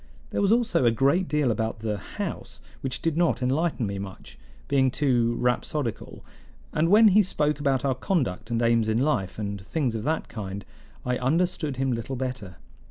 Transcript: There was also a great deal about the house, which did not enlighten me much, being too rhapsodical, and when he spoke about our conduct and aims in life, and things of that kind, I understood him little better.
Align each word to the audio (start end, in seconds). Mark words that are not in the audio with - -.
There 0.31 0.41
was 0.41 0.51
also 0.51 0.83
a 0.83 0.89
great 0.89 1.27
deal 1.27 1.51
about 1.51 1.81
the 1.81 1.97
house, 1.97 2.59
which 2.81 3.03
did 3.03 3.15
not 3.17 3.43
enlighten 3.43 3.85
me 3.85 3.99
much, 3.99 4.39
being 4.67 4.89
too 4.89 5.35
rhapsodical, 5.35 6.25
and 6.73 6.89
when 6.89 7.09
he 7.09 7.21
spoke 7.21 7.59
about 7.59 7.85
our 7.85 7.93
conduct 7.93 8.49
and 8.49 8.59
aims 8.63 8.89
in 8.89 8.97
life, 8.97 9.37
and 9.37 9.61
things 9.63 9.93
of 9.93 10.01
that 10.01 10.27
kind, 10.27 10.65
I 11.05 11.19
understood 11.19 11.77
him 11.77 11.91
little 11.91 12.15
better. 12.15 12.55